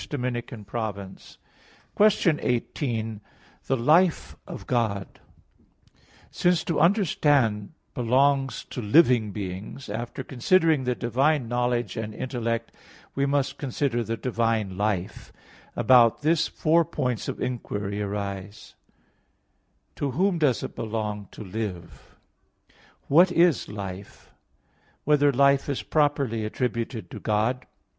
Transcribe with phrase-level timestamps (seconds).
[1.93, 3.21] _______________________QUESTION 18
[3.67, 10.23] THE LIFE OF GOD (In Four Articles) Since to understand belongs to living beings, after
[10.23, 12.71] considering the divine knowledge and intellect,
[13.13, 15.31] we must consider the divine life.
[15.75, 18.95] About this, four points of inquiry arise: (1)
[19.97, 22.15] To whom does it belong to live?
[22.69, 22.73] (2)
[23.07, 24.31] What is life?
[24.31, 24.31] (3)
[25.03, 27.67] Whether life is properly attributed to God?